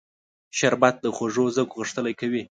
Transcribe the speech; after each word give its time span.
شربت 0.57 0.95
د 1.01 1.05
خوږو 1.15 1.45
ذوق 1.55 1.69
غښتلی 1.79 2.13
کوي 2.19 2.39